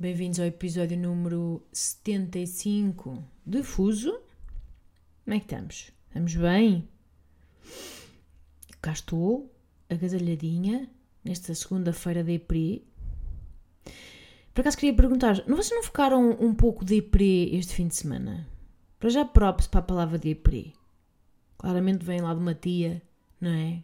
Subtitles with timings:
[0.00, 4.12] Bem-vindos ao episódio número 75 de Fuso.
[5.24, 5.90] Como é que estamos?
[6.06, 6.88] Estamos bem?
[8.80, 9.52] Cá estou,
[9.90, 10.88] agasalhadinha,
[11.24, 12.86] nesta segunda-feira de Epre.
[14.54, 17.96] Por acaso queria perguntar, não vocês não ficaram um pouco de Epre este fim de
[17.96, 18.46] semana?
[19.00, 20.74] Para já props para a palavra de Epre.
[21.56, 23.02] Claramente vem lá de uma tia,
[23.40, 23.82] não é?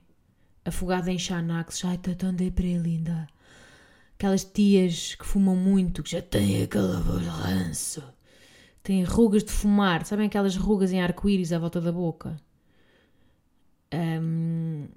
[0.64, 1.84] Afogada em Xanax.
[1.84, 3.26] Ai, está tão deprê, linda.
[4.14, 8.02] Aquelas tias que fumam muito, que já têm aquela voz ranço.
[8.82, 10.04] Têm rugas de fumar.
[10.04, 12.36] Sabem aquelas rugas em arco-íris à volta da boca?
[13.92, 14.88] Hum,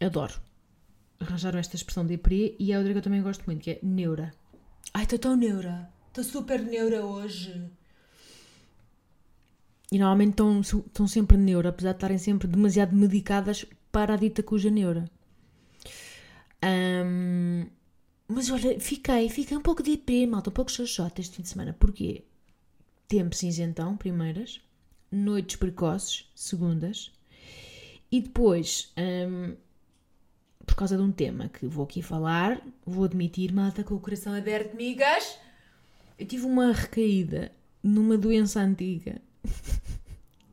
[0.00, 0.34] adoro.
[1.20, 3.78] Arranjaram esta expressão de deprê e é outra que eu também gosto muito, que é
[3.82, 4.32] neura.
[4.92, 5.88] Ai, estou tão neura.
[6.08, 7.70] Estou super neura hoje.
[9.92, 14.42] E normalmente estão, estão sempre neura, apesar de estarem sempre demasiado medicadas para a dita
[14.42, 15.08] cuja neura.
[16.64, 17.66] Hum,
[18.28, 21.48] mas olha, fiquei, fiquei um pouco de deprê, malta, um pouco xoxota este fim de
[21.48, 21.72] semana.
[21.72, 22.24] Porquê?
[23.06, 24.60] Tempo cinzentão, primeiras.
[25.10, 27.12] Noites precoces, segundas.
[28.10, 29.54] E depois, hum,
[30.64, 34.34] por causa de um tema que vou aqui falar, vou admitir, malta, com o coração
[34.34, 35.38] aberto, migas.
[36.18, 39.20] Eu tive uma recaída numa doença antiga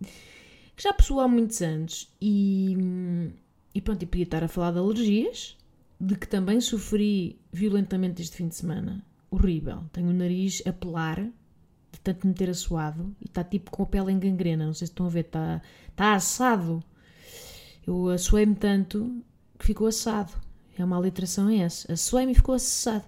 [0.75, 2.77] que já possuo há muitos anos e,
[3.73, 5.57] e pronto, e podia estar a falar de alergias,
[6.03, 9.05] de que também sofri violentamente este fim de semana.
[9.31, 9.85] Horrível.
[9.93, 13.85] Tenho o nariz a pelar de tanto me ter assoado e está tipo com a
[13.85, 14.65] pele em gangrena.
[14.65, 16.83] Não sei se estão a ver, está, está assado.
[17.87, 19.23] Eu assoei-me tanto
[19.57, 20.33] que ficou assado.
[20.77, 21.93] É uma aliteração é essa.
[21.93, 23.05] Assoei-me e ficou assado.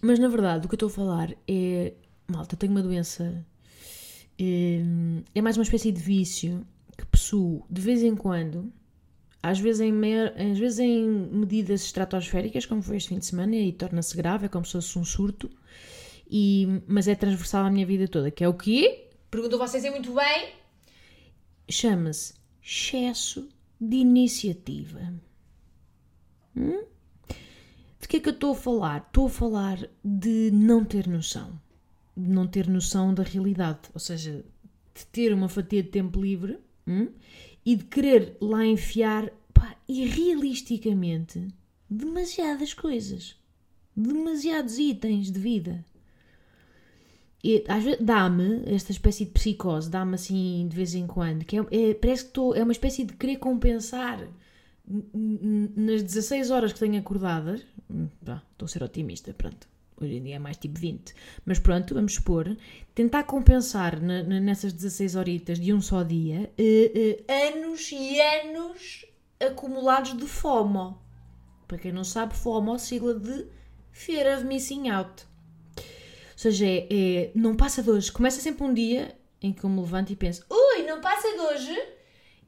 [0.00, 1.94] Mas na verdade, o que eu estou a falar é.
[2.26, 3.46] Malta, tenho uma doença.
[4.38, 4.82] É,
[5.36, 6.66] é mais uma espécie de vício
[6.98, 8.72] que possuo de vez em quando
[9.42, 9.92] às vezes em,
[10.52, 14.48] às vezes em medidas estratosféricas, como foi este fim de semana, e torna-se grave, é
[14.48, 15.50] como se fosse um surto,
[16.30, 19.08] e, mas é transversal à minha vida toda, que é o quê?
[19.30, 20.54] Perguntam vocês é muito bem.
[21.68, 23.48] Chama-se excesso
[23.80, 25.12] de iniciativa.
[26.56, 26.84] Hum?
[28.00, 29.04] De que é que eu estou a falar?
[29.06, 31.58] Estou a falar de não ter noção.
[32.16, 33.80] De não ter noção da realidade.
[33.94, 34.44] Ou seja,
[34.94, 37.08] de ter uma fatia de tempo livre hum?
[37.64, 41.48] E de querer lá enfiar, pá, irrealisticamente,
[41.88, 43.36] demasiadas coisas.
[43.96, 45.84] Demasiados itens de vida.
[47.44, 51.58] E às vezes dá-me esta espécie de psicose, dá-me assim de vez em quando, que
[51.58, 54.28] é, é parece que estou, é uma espécie de querer compensar
[54.86, 57.62] nas 16 horas que tenho acordadas.
[57.90, 59.71] Estou a ser otimista, pronto.
[60.00, 61.14] Hoje em dia é mais tipo 20.
[61.44, 62.56] Mas pronto, vamos supor.
[62.94, 69.06] Tentar compensar nessas 16 horitas de um só dia uh, uh, anos e anos
[69.40, 71.00] acumulados de FOMO.
[71.66, 73.46] Para quem não sabe, FOMO, sigla de
[73.90, 75.24] Fear of Missing Out.
[75.76, 75.84] Ou
[76.36, 78.10] seja, é, é, não passa de hoje.
[78.10, 81.38] Começa sempre um dia em que eu me levanto e penso: Ui, não passa de
[81.38, 81.82] hoje?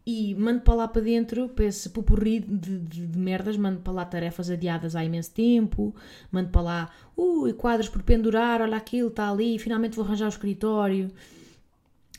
[0.06, 3.92] E mando para lá para dentro, para esse pupurri de, de, de, merdas, mando para
[3.92, 5.94] lá tarefas adiadas há imenso tempo,
[6.30, 10.28] mando para lá, ui, quadros por pendurar, olha aquilo, está ali, finalmente vou arranjar o
[10.28, 11.10] escritório.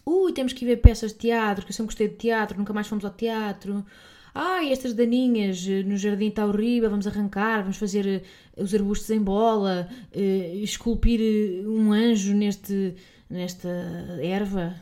[0.05, 2.73] Ui, temos que ir ver peças de teatro, que eu sempre gostei de teatro, nunca
[2.73, 3.85] mais fomos ao teatro.
[4.33, 8.21] Ai, estas daninhas no jardim está horrível, vamos arrancar, vamos fazer eh,
[8.61, 12.95] os arbustos em bola, uh, esculpir eh, um anjo neste,
[13.29, 13.69] nesta
[14.21, 14.75] erva.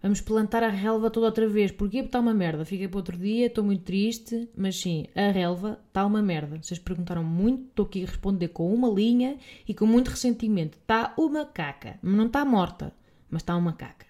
[0.00, 1.72] Vamos plantar a relva toda outra vez.
[1.72, 1.98] Porquê?
[1.98, 2.64] Porque está uma merda.
[2.64, 6.60] Fiquei para outro dia, estou muito triste, mas sim, a relva está uma merda.
[6.62, 10.78] Vocês perguntaram muito, estou aqui a responder com uma linha e com muito ressentimento.
[10.78, 11.98] Está uma caca.
[12.00, 12.94] Não está morta,
[13.28, 14.06] mas está uma caca.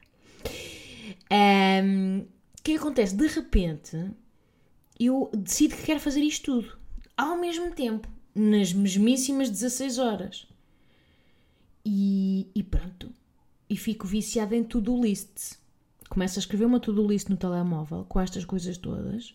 [1.32, 3.16] Um, o que acontece?
[3.16, 4.10] De repente,
[5.00, 6.76] eu decido que quero fazer isto tudo.
[7.16, 10.46] Ao mesmo tempo, nas mesmíssimas 16 horas.
[11.82, 13.10] E, e pronto.
[13.70, 15.58] E fico viciada em to-do lists
[16.08, 19.34] começo a escrever uma to-do list no telemóvel com estas coisas todas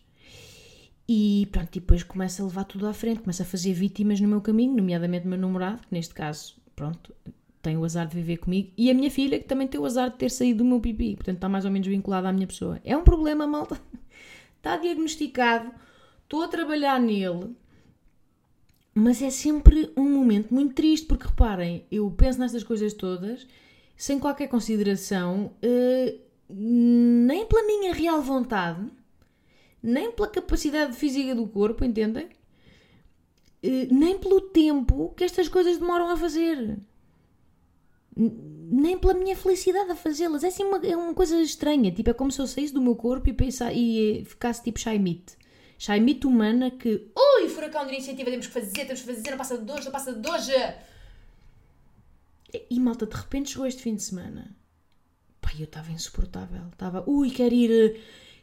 [1.08, 4.28] e pronto, e depois começo a levar tudo à frente, começo a fazer vítimas no
[4.28, 7.14] meu caminho, nomeadamente o meu namorado, que neste caso, pronto,
[7.62, 10.10] tem o azar de viver comigo, e a minha filha, que também tem o azar
[10.10, 12.80] de ter saído do meu pipi, portanto está mais ou menos vinculada à minha pessoa.
[12.84, 13.80] É um problema, malta.
[14.58, 15.70] Está diagnosticado,
[16.24, 17.54] estou a trabalhar nele,
[18.96, 23.46] mas é sempre um momento muito triste, porque reparem, eu penso nestas coisas todas
[23.98, 28.86] sem qualquer consideração, uh, nem pela minha real vontade,
[29.82, 32.30] nem pela capacidade física do corpo, entendem?
[33.64, 36.78] Uh, nem pelo tempo que estas coisas demoram a fazer.
[38.16, 40.44] Nem pela minha felicidade a fazê-las.
[40.44, 41.92] É assim uma, é uma coisa estranha.
[41.92, 45.38] Tipo, é como se eu saísse do meu corpo e, pensa, e ficasse tipo Shaimite.
[45.78, 47.12] Shaimite humana que.
[47.16, 49.92] Ui, furacão de iniciativa, temos que fazer, temos que fazer, não passa de hoje, não
[49.92, 50.52] passa de hoje.
[52.70, 54.56] E malta, de repente chegou este fim de semana.
[55.54, 56.62] Pai, eu estava insuportável.
[56.72, 57.96] Estava, ui, quero ir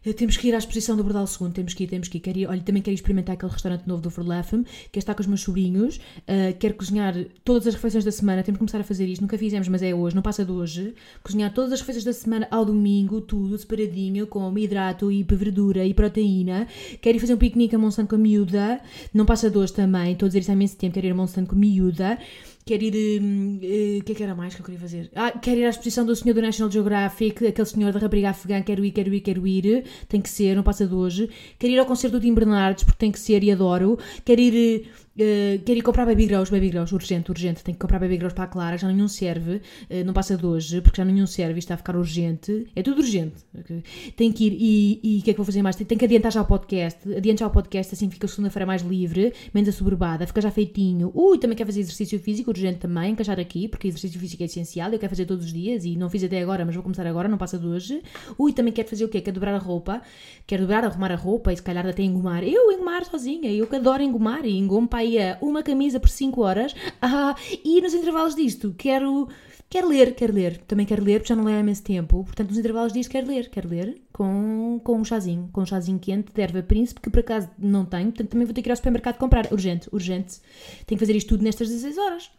[0.04, 2.20] eh, temos que ir à exposição do Bordal II, temos que ir, temos que ir.
[2.20, 5.26] Quero ir olha, também quero experimentar aquele restaurante novo do Verlafem, quero estar com os
[5.26, 7.14] meus sobrinhos, uh, quero cozinhar
[7.44, 9.92] todas as refeições da semana, temos que começar a fazer isto, nunca fizemos, mas é
[9.92, 10.94] hoje, não passa de hoje.
[11.22, 15.92] Cozinhar todas as refeições da semana ao domingo, tudo separadinho, com hidrato e verdura e
[15.92, 16.66] proteína.
[17.02, 18.80] Quero ir fazer um piquenique a Monsanto com a miúda,
[19.12, 21.14] não passa de hoje também, estou a dizer isso há imenso tempo, quero ir a
[21.14, 22.18] Monsanto com a miúda.
[22.64, 23.20] Quero ir.
[23.20, 25.10] Hum, eh, o uh, que é que era mais que eu queria fazer?
[25.14, 28.62] Ah, quero ir à exposição do senhor do National Geographic, aquele senhor da rapariga afegã.
[28.62, 29.84] Quero ir, quero ir, quero ir.
[30.08, 31.28] Tem que ser, não passa de hoje.
[31.58, 33.98] Quero ir ao concerto do Tim Bernardes, porque tem que ser e adoro.
[34.24, 37.64] Quero ir Uh, quero ir comprar baby grows, baby grows, urgente, urgente.
[37.64, 39.56] Tenho que comprar baby grows para a Clara, já nenhum serve.
[39.90, 42.66] Uh, não passa de hoje, porque já nenhum serve e está a ficar urgente.
[42.76, 43.34] É tudo urgente.
[43.58, 43.82] Okay?
[44.16, 45.76] Tenho que ir e o que é que vou fazer mais?
[45.76, 47.12] Tenho que adiantar já o podcast.
[47.12, 51.10] Adiante já o podcast, assim fica segunda-feira mais livre, menos assoberbada, fica já feitinho.
[51.14, 54.92] Ui, também quero fazer exercício físico, urgente também, encaixar aqui, porque exercício físico é essencial.
[54.92, 57.28] Eu quero fazer todos os dias e não fiz até agora, mas vou começar agora,
[57.28, 58.00] não passa de hoje.
[58.38, 59.20] Ui, também quero fazer o quê?
[59.20, 60.02] Quero dobrar a roupa.
[60.46, 62.44] Quero dobrar, arrumar a roupa e se calhar até engomar.
[62.44, 65.09] Eu engomar sozinha, eu que adoro engomar e engomo para aí
[65.40, 66.74] uma camisa por 5 horas.
[67.00, 67.34] Ah,
[67.64, 69.28] e nos intervalos disto, quero.
[69.68, 70.58] Quero ler, quero ler.
[70.58, 72.24] Também quero ler, porque já não leio há imenso tempo.
[72.24, 73.48] Portanto, nos intervalos disto, quero ler.
[73.50, 75.48] Quero ler com, com um chazinho.
[75.52, 78.06] Com um chazinho quente de erva príncipe, que por acaso não tenho.
[78.06, 79.52] Portanto, também vou ter que ir ao supermercado comprar.
[79.52, 80.40] Urgente, urgente.
[80.86, 82.30] Tenho que fazer isto tudo nestas 16 horas.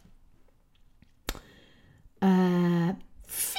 [2.20, 2.96] Ah,
[3.26, 3.58] fim!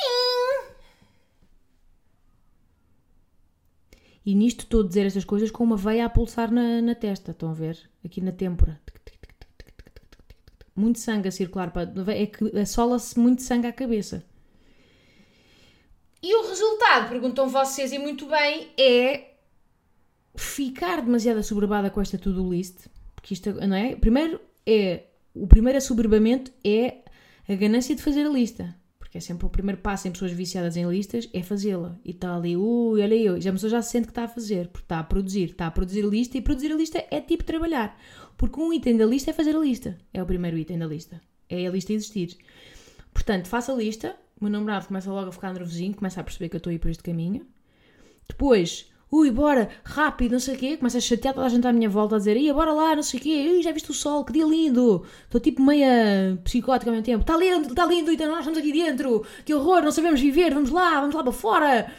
[4.25, 7.31] E nisto estou a dizer estas coisas com uma veia a pulsar na, na testa.
[7.31, 7.77] Estão a ver?
[8.05, 8.79] Aqui na têmpora
[10.75, 11.91] muito sangue a circular para.
[12.13, 14.23] É que assola-se muito sangue à cabeça.
[16.21, 19.33] E o resultado, perguntam vocês, e muito bem, é
[20.35, 22.87] ficar demasiado assoberbada com esta to-do list.
[23.13, 23.95] Porque isto, não é?
[23.95, 25.03] Primeiro é.
[25.35, 26.99] O primeiro assoberbamento é
[27.49, 28.75] a ganância de fazer a lista.
[28.99, 31.99] Porque é sempre o primeiro passo em pessoas viciadas em listas, é fazê-la.
[32.05, 33.41] E está ali, ui, olha eu.
[33.41, 35.49] Já a pessoa já se sente que está a fazer, porque está a produzir.
[35.49, 37.99] Está a produzir a lista e produzir a lista é tipo trabalhar.
[38.37, 39.97] Porque um item da lista é fazer a lista.
[40.13, 41.21] É o primeiro item da lista.
[41.49, 42.37] É a lista existir.
[43.13, 44.15] Portanto, faça a lista.
[44.39, 46.73] O meu namorado começa logo a ficar nervosinho, começa a perceber que eu estou a
[46.73, 47.45] ir por este caminho.
[48.27, 50.77] Depois, ui, bora, rápido, não sei o quê.
[50.77, 53.03] Começa a chatear toda a gente à minha volta a dizer, ia, bora lá, não
[53.03, 53.49] sei o quê.
[53.53, 55.05] Ui, já viste o sol, que dia lindo.
[55.25, 57.21] Estou tipo meia psicótica ao mesmo tempo.
[57.21, 59.25] Está lindo, está lindo, então nós estamos aqui dentro.
[59.45, 61.91] Que horror, não sabemos viver, vamos lá, vamos lá para fora.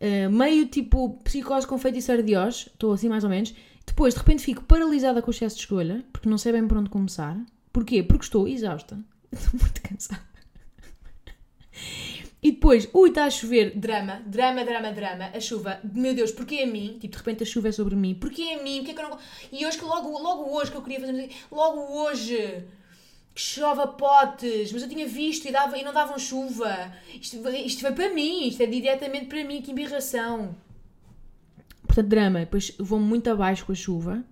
[0.00, 3.54] Uh, meio tipo psicose com feiticeiro de Oz, estou assim mais ou menos.
[3.86, 6.76] Depois, de repente, fico paralisada com o excesso de escolha, porque não sei bem por
[6.76, 7.38] onde começar.
[7.72, 8.02] Porquê?
[8.02, 8.98] Porque estou exausta.
[9.32, 10.22] Estou muito cansada.
[12.42, 16.60] E depois, ui, está a chover, drama, drama, drama, drama, a chuva, meu Deus, porquê
[16.60, 16.96] a mim?
[17.00, 18.78] Tipo, de repente a chuva é sobre mim, porquê a mim?
[18.78, 19.18] Porquê que eu não...
[19.50, 22.64] E hoje, que logo, logo hoje que eu queria fazer, logo hoje,
[23.34, 23.42] que
[23.98, 26.92] potes, mas eu tinha visto e, dava, e não davam chuva.
[27.20, 30.54] Isto, isto foi para mim, isto é diretamente para mim, que embirração.
[31.86, 32.40] Portanto, drama.
[32.40, 34.24] Depois vou muito abaixo com a chuva.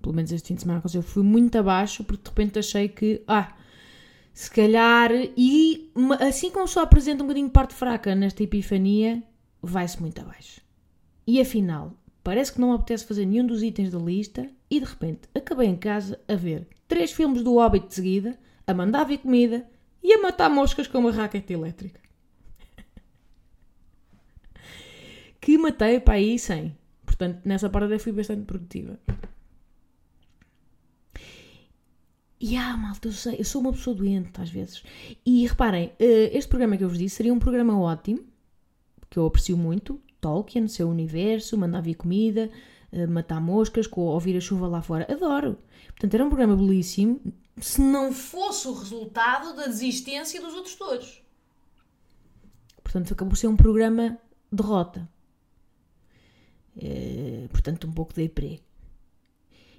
[0.00, 3.22] Pelo menos este fim de semana eu fui muito abaixo porque de repente achei que,
[3.26, 3.54] ah,
[4.32, 5.10] se calhar.
[5.36, 9.22] E assim como só apresenta um bocadinho parte fraca nesta epifania,
[9.60, 10.60] vai-se muito abaixo.
[11.26, 11.94] E afinal,
[12.24, 15.68] parece que não me apetece fazer nenhum dos itens da lista e de repente acabei
[15.68, 19.66] em casa a ver três filmes do Hobbit de seguida, a mandar vir comida
[20.02, 22.00] e a matar moscas com uma raquete elétrica.
[25.40, 26.76] que matei para aí sem.
[27.22, 28.98] Portanto, nessa parte eu fui bastante produtiva.
[32.40, 34.82] E ah, malta, eu sei, eu sou uma pessoa doente às vezes.
[35.24, 38.26] E reparem, eh, este programa que eu vos disse seria um programa ótimo,
[39.08, 40.00] que eu aprecio muito.
[40.20, 42.50] Tolkien, seu universo, mandar vir comida,
[42.90, 45.06] eh, matar moscas, ouvir a chuva lá fora.
[45.08, 45.58] Adoro.
[45.90, 47.20] Portanto, era um programa belíssimo,
[47.60, 51.22] se não fosse o resultado da desistência dos outros todos.
[52.82, 54.18] Portanto, acabou por ser um programa
[54.50, 55.08] derrota.
[56.80, 58.60] Eh, portanto, um pouco de deprê.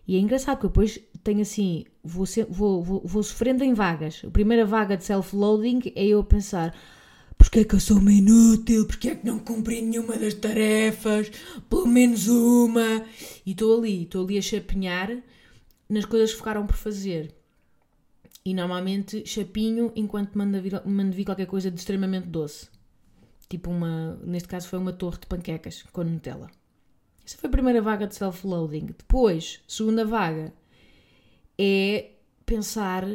[0.07, 4.21] E é engraçado porque depois tenho assim, vou, vou, vou, vou sofrendo em vagas.
[4.25, 6.75] A primeira vaga de self-loading é eu a pensar:
[7.37, 8.85] porque é que eu sou uma inútil?
[8.85, 11.31] Porque é que não cumpri nenhuma das tarefas?
[11.69, 13.05] Pelo menos uma.
[13.45, 15.09] E estou ali, estou ali a chapinhar
[15.89, 17.33] nas coisas que ficaram por fazer.
[18.45, 22.67] E normalmente chapinho enquanto mando vir, mando vir qualquer coisa de extremamente doce.
[23.49, 26.49] Tipo uma, neste caso foi uma torre de panquecas com Nutella.
[27.25, 28.87] Essa foi a primeira vaga de self-loading.
[28.97, 30.53] Depois, segunda vaga,
[31.57, 32.11] é
[32.45, 33.05] pensar,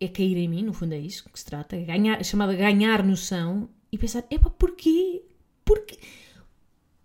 [0.00, 2.54] é cair em mim, no fundo é isso que se trata, é ganhar, é chamada
[2.54, 5.22] ganhar noção e pensar, epá, porquê?
[5.64, 5.98] Porquê?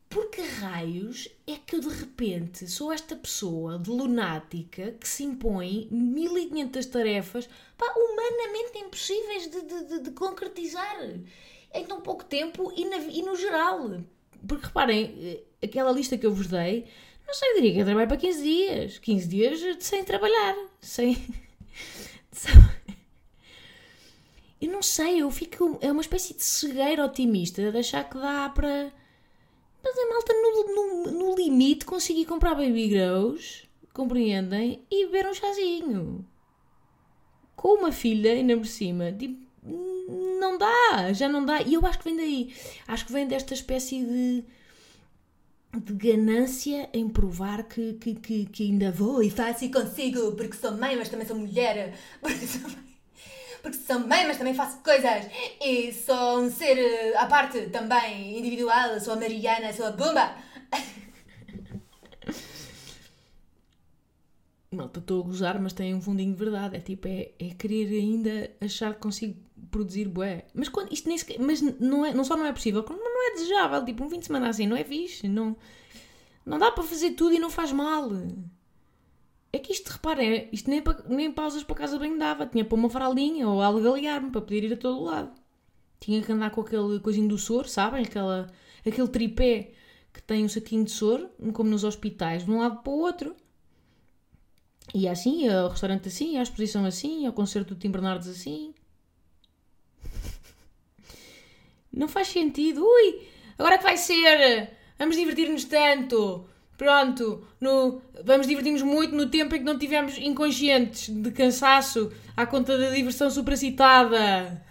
[0.10, 5.88] Porque raios é que eu de repente sou esta pessoa de lunática que se impõe
[5.90, 10.98] 1500 tarefas pá, humanamente impossíveis de, de, de, de concretizar
[11.74, 14.04] em tão pouco tempo e, na, e, no geral.
[14.48, 16.86] Porque reparem, eh, aquela lista que eu vos dei,
[17.26, 19.00] não sei, diria que eu trabalho para 15 dias.
[19.00, 21.18] 15 dias sem trabalhar, sem.
[24.62, 25.78] eu não sei, eu fico.
[25.82, 28.92] É uma espécie de cegueira otimista de achar que dá para
[29.84, 34.82] mas a malta, no, no, no limite, consegui comprar baby grows, compreendem?
[34.90, 36.26] E beber um chazinho.
[37.54, 39.12] Com uma filha ainda por cima.
[39.12, 39.44] Tipo,
[40.44, 41.62] não dá, já não dá.
[41.62, 42.54] E eu acho que vem daí.
[42.88, 44.44] Acho que vem desta espécie de
[45.76, 50.56] de ganância em provar que, que, que, que, ainda vou e faço e consigo, porque
[50.56, 52.94] sou mãe, mas também sou mulher, porque sou mãe
[53.64, 55.26] porque sou mãe, mas também faço coisas.
[55.62, 59.00] E sou um ser eh, à parte também, individual.
[59.00, 60.36] Sou a Mariana, sou a Bumba.
[64.70, 66.76] Malta, estou a gozar, mas tem um fundinho de verdade.
[66.76, 69.40] É tipo, é, é querer ainda achar que consigo
[69.74, 70.46] produzir bué.
[70.54, 73.28] Mas, quando, isto nem sequer, mas não, é, não só não é possível, como não
[73.28, 73.84] é desejável.
[73.84, 75.28] Tipo, um fim de semana assim não é fixe.
[75.28, 75.58] Não,
[76.46, 78.10] não dá para fazer tudo e não faz mal.
[79.52, 82.46] É que isto, reparem, isto nem, nem pausas para casa bem dava.
[82.46, 85.32] Tinha para uma faraldinha ou algo me para poder ir a todo lado.
[86.00, 88.04] Tinha que andar com aquele coisinho do soro, sabem?
[88.04, 88.48] Aquela,
[88.86, 89.74] aquele tripé
[90.14, 93.36] que tem um saquinho de soro, como nos hospitais, de um lado para o outro.
[94.94, 98.74] E assim, ao restaurante assim, à exposição assim, ao concerto do Tim Bernardes assim.
[101.94, 102.84] Não faz sentido.
[102.84, 103.22] Ui,
[103.58, 104.72] agora que vai ser?
[104.98, 106.48] Vamos divertir-nos tanto.
[106.78, 112.46] Pronto, no, vamos divertir-nos muito no tempo em que não tivemos inconscientes de cansaço à
[112.46, 114.66] conta da diversão supracitada.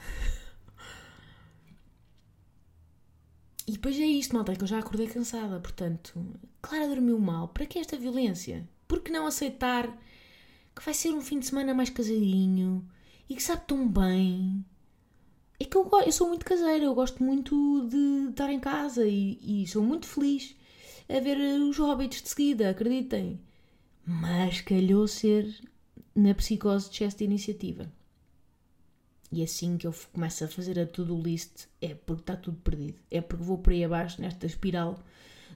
[3.67, 6.21] E depois é isto, malta, é que eu já acordei cansada, portanto,
[6.61, 7.49] Clara dormiu mal.
[7.49, 8.69] Para que esta violência?
[8.89, 9.87] Por que não aceitar
[10.75, 12.85] que vai ser um fim de semana mais casadinho
[13.29, 14.65] e que sabe tão bem?
[15.63, 19.39] É que eu, eu sou muito caseira, eu gosto muito de estar em casa e,
[19.63, 20.57] e sou muito feliz
[21.09, 23.39] a ver os Hobbits de seguida, acreditem.
[24.05, 25.47] Mas calhou ser
[26.17, 27.93] na psicose de excesso de iniciativa.
[29.31, 33.01] E assim que eu começo a fazer a to-do list, é porque está tudo perdido.
[33.09, 34.99] É porque vou por aí abaixo nesta espiral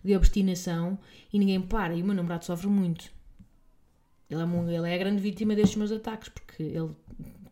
[0.04, 0.96] de obstinação
[1.32, 1.96] e ninguém para.
[1.96, 3.10] E o meu namorado sofre muito.
[4.30, 6.94] Ele é, ele é a grande vítima destes meus ataques, porque ele,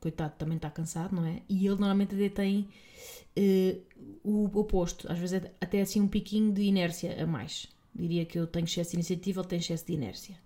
[0.05, 1.41] coitado, também está cansado, não é?
[1.49, 2.69] E ele normalmente até tem
[3.39, 3.83] uh,
[4.23, 7.67] o oposto, às vezes até assim um piquinho de inércia a mais.
[7.95, 10.37] Diria que eu tenho excesso de iniciativa, ele tem excesso de inércia.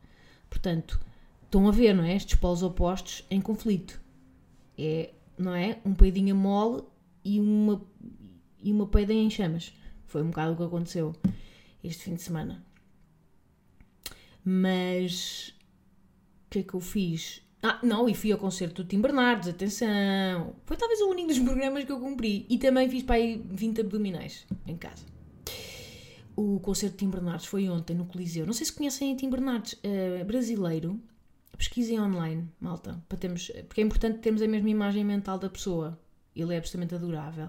[0.49, 1.01] Portanto,
[1.43, 2.15] estão a ver, não é?
[2.15, 4.01] Estes polos opostos em conflito.
[4.77, 5.81] É, não é?
[5.85, 6.85] Um peidinho mole
[7.25, 7.85] e uma,
[8.63, 9.73] e uma peida em chamas.
[10.07, 11.17] Foi um bocado o que aconteceu
[11.83, 12.65] este fim de semana.
[14.45, 15.53] Mas
[16.47, 17.43] o que é que eu fiz?
[17.63, 20.55] Ah, não, e fui ao concerto do Tim Bernardes, atenção!
[20.65, 22.47] Foi talvez o único dos programas que eu cumpri.
[22.49, 25.05] E também fiz para aí 20 abdominais em casa
[26.39, 28.47] o concerto de Tim Bernardes foi ontem no Coliseu.
[28.47, 31.01] Não sei se conhecem Tim Bernardes, uh, brasileiro.
[31.57, 35.99] Pesquisem online, malta, para termos, porque é importante termos a mesma imagem mental da pessoa.
[36.37, 37.49] Ele é absolutamente adorável.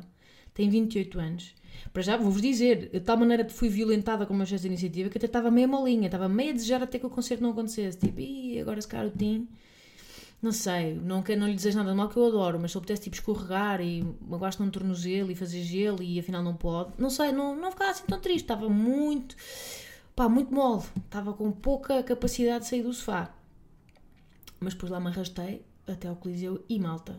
[0.56, 1.54] Tem 28 anos.
[1.94, 5.20] Para já, vou-vos dizer, de tal maneira fui violentada com uma gesto de iniciativa que
[5.20, 8.00] até estava meio molinha, estava meio a desejar até que o concerto não acontecesse.
[8.00, 9.48] Tipo, e agora se calhar o Tim
[10.42, 13.04] não sei, não, não lhe desejo nada mal que eu adoro, mas se eu pudesse
[13.04, 17.32] tipo escorregar e gosto num tornozelo e fazer gelo e afinal não pode, não sei,
[17.34, 19.36] não, não ficava assim tão triste, estava muito,
[20.16, 23.36] pá, muito mole, estava com pouca capacidade de sair do sofá.
[24.62, 27.18] Mas depois lá me arrastei até ao Coliseu e malta,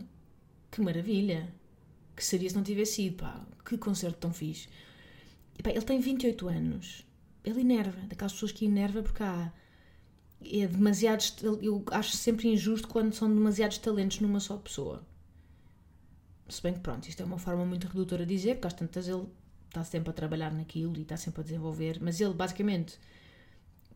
[0.71, 1.53] que maravilha,
[2.15, 4.67] que seria se não tivesse ido, pá, que concerto tão fixe.
[5.59, 7.05] E, pá, ele tem 28 anos,
[7.43, 9.51] ele enerva, daquelas pessoas que enerva porque há
[10.43, 11.23] é demasiado.
[11.61, 15.05] Eu acho sempre injusto quando são demasiados talentos numa só pessoa.
[16.47, 19.07] Se bem que, pronto, isto é uma forma muito redutora de dizer, porque às tantas
[19.07, 19.25] ele
[19.67, 22.99] está sempre a trabalhar naquilo e está sempre a desenvolver, mas ele basicamente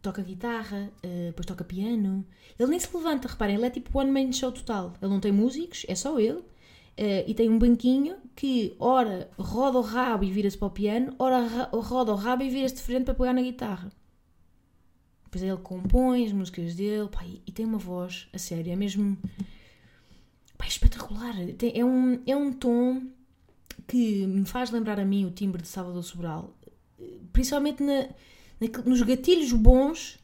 [0.01, 2.25] toca guitarra, uh, depois toca piano.
[2.57, 4.93] Ele nem se levanta, reparem, ele é tipo one man show total.
[5.01, 6.39] Ele não tem músicos, é só ele.
[6.97, 11.13] Uh, e tem um banquinho que, ora, roda o rabo e vira-se para o piano,
[11.19, 13.91] ora, roda o rabo e vira-se de frente para pegar na guitarra.
[15.35, 18.75] Depois ele compõe as músicas dele, pá, e, e tem uma voz, a sério, é
[18.75, 19.17] mesmo
[20.57, 21.35] pá, é espetacular.
[21.57, 23.03] Tem, é, um, é um tom
[23.85, 26.55] que me faz lembrar a mim o timbre de Salvador Sobral,
[27.33, 28.07] principalmente na,
[28.61, 30.17] na, nos gatilhos bons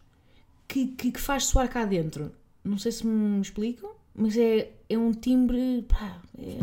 [0.66, 2.32] que, que, que, faz soar cá dentro.
[2.64, 5.86] Não sei se me explico, mas é, é um timbre.
[5.90, 6.60] Pá, é,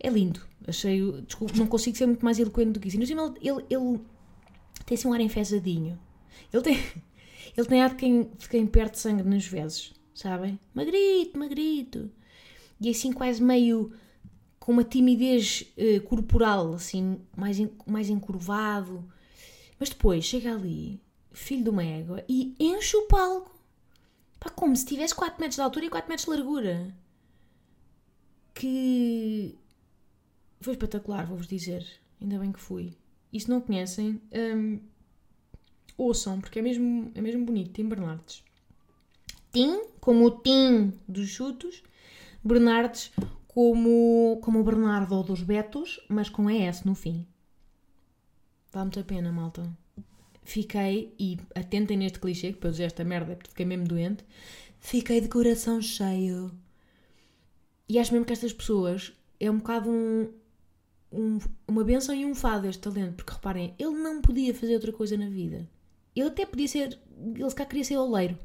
[0.00, 0.42] é lindo.
[0.66, 1.00] Achei.
[1.22, 2.98] Desculpa, não consigo ser muito mais eloquente do que isso.
[3.00, 4.00] Ele, ele, ele
[4.84, 5.98] tem assim um ar enfesadinho.
[6.52, 6.78] Ele tem,
[7.56, 10.58] ele tem ar de quem, de quem perde sangue nas vezes, sabem?
[10.74, 12.10] Magrito, magrito.
[12.80, 13.92] E assim quase meio
[14.58, 19.08] com uma timidez uh, corporal, assim, mais, mais encurvado.
[19.78, 21.00] Mas depois chega ali,
[21.32, 23.56] filho de uma égua, e enche o palco.
[24.38, 26.94] Pá, como se tivesse 4 metros de altura e 4 metros de largura.
[28.52, 29.56] Que
[30.60, 31.86] foi espetacular, vou-vos dizer.
[32.20, 32.96] Ainda bem que fui.
[33.32, 34.80] E se não conhecem, um,
[35.96, 37.72] ouçam, porque é mesmo, é mesmo bonito.
[37.72, 38.42] Tim Bernardes.
[39.52, 41.82] Tim, como o Tim dos chutos.
[42.44, 43.10] Bernardes,
[43.48, 47.26] como, como o Bernardo dos Betos, mas com ES no fim.
[48.72, 49.66] Dá muita pena, malta.
[50.44, 54.24] Fiquei, e atentem neste clichê, que para eu dizer esta merda porque fiquei mesmo doente,
[54.78, 56.52] fiquei de coração cheio.
[57.88, 60.30] E acho mesmo que estas pessoas é um bocado um,
[61.10, 64.92] um, uma benção e um fado este talento, porque reparem, ele não podia fazer outra
[64.92, 65.68] coisa na vida.
[66.16, 66.98] Ele até podia ser,
[67.34, 68.38] ele se cá queria ser oleiro.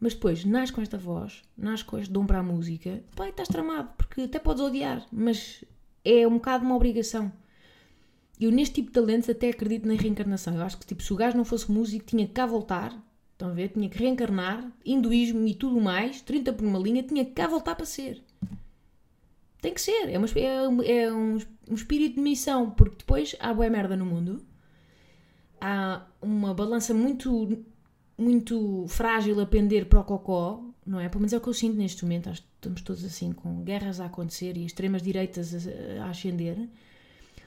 [0.00, 3.48] Mas depois, nasce com esta voz, nasce com este dom para a música, pai, estás
[3.48, 5.64] tramado, porque até podes odiar, mas
[6.04, 7.32] é um bocado uma obrigação.
[8.40, 10.54] Eu neste tipo de talentos até acredito na reencarnação.
[10.54, 12.92] Eu acho que tipo, se o gajo não fosse músico, tinha que cá voltar,
[13.32, 13.68] estão a ver?
[13.68, 17.74] Tinha que reencarnar, hinduísmo e tudo mais, 30 por uma linha, tinha que cá voltar
[17.74, 18.22] para ser.
[19.60, 21.38] Tem que ser, é, uma, é, é um,
[21.70, 24.44] um, espírito de missão, porque depois há boa merda no mundo,
[25.64, 27.64] há uma balança muito,
[28.18, 31.08] muito frágil a pender para o cocó, não é?
[31.08, 33.62] Pelo menos é o que eu sinto neste momento, acho que estamos todos assim com
[33.62, 36.68] guerras a acontecer e extremas direitas a, a ascender.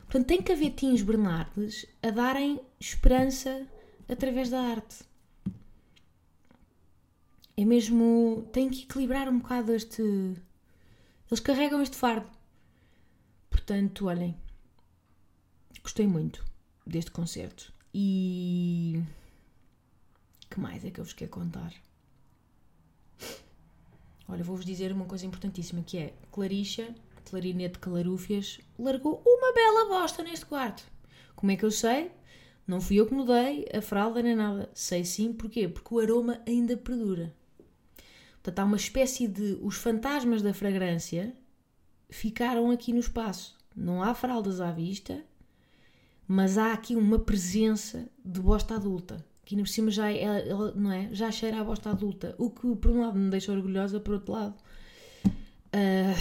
[0.06, 3.68] Portanto, tem que haver Tins Bernardes a darem esperança
[4.10, 5.04] através da arte.
[7.56, 8.48] É mesmo.
[8.52, 10.02] tem que equilibrar um bocado este.
[10.02, 12.30] Eles carregam este fardo.
[13.50, 14.36] Portanto, olhem.
[15.84, 16.46] Gostei muito
[16.86, 17.77] deste concerto.
[18.00, 19.02] E.
[20.50, 21.74] que mais é que eu vos quero contar?
[24.30, 26.94] Olha, vou-vos dizer uma coisa importantíssima que é Clarixa
[27.30, 30.84] clarinete Calarúfias, largou uma bela bosta neste quarto.
[31.36, 32.12] Como é que eu sei?
[32.66, 34.70] Não fui eu que mudei a fralda nem nada.
[34.74, 35.68] Sei sim, porquê?
[35.68, 37.34] Porque o aroma ainda perdura.
[38.42, 39.58] Portanto, há uma espécie de.
[39.62, 41.34] Os fantasmas da fragrância
[42.10, 43.58] ficaram aqui no espaço.
[43.76, 45.24] Não há fraldas à vista,
[46.28, 49.26] mas há aqui uma presença de bosta adulta.
[49.46, 51.10] Que ainda por cima já, é, não é?
[51.14, 52.36] já cheira a bosta adulta.
[52.38, 54.56] O que, por um lado, me deixa orgulhosa, por outro lado,
[55.68, 56.14] Uh,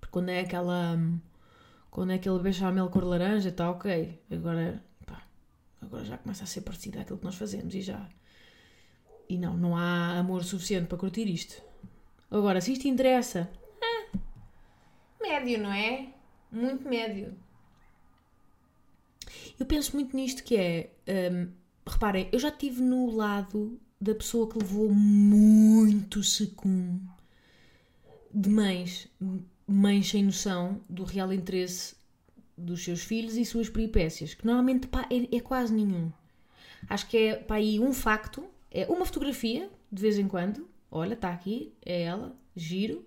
[0.00, 0.98] porque quando é aquela.
[1.90, 4.22] Quando é aquele bechamel cor laranja, está ok.
[4.30, 5.22] Agora, pá,
[5.80, 8.08] agora já começa a ser parecido àquilo que nós fazemos e já.
[9.28, 11.60] E não, não há amor suficiente para curtir isto.
[12.30, 13.50] Agora, se isto interessa,
[15.28, 16.08] médio, não é?
[16.50, 17.34] Muito médio.
[19.58, 20.90] Eu penso muito nisto que é.
[21.32, 21.50] Um,
[21.86, 27.00] reparem, eu já estive no lado da pessoa que levou muito secum
[28.32, 29.08] de mães,
[29.66, 31.96] mães sem noção do real interesse
[32.56, 36.12] dos seus filhos e suas peripécias, que normalmente pá, é, é, quase nenhum.
[36.88, 41.14] Acho que é para aí um facto, é uma fotografia, de vez em quando, olha,
[41.14, 43.04] está aqui, é ela, giro,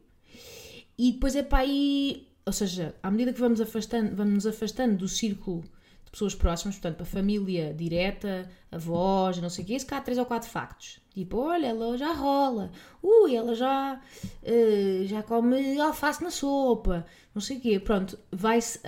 [1.03, 4.97] e depois é para aí, ou seja, à medida que vamos afastando, vamos nos afastando
[4.97, 5.63] do círculo
[6.11, 10.19] pessoas próximas, portanto, a família direta, avós, não sei o quê, se cá há três
[10.19, 10.99] ou quatro factos.
[11.09, 12.69] Tipo, olha, ela já rola,
[13.01, 13.99] ui, ela já,
[14.43, 17.79] uh, já come alface na sopa, não sei o quê.
[17.79, 18.79] Pronto, vai-se,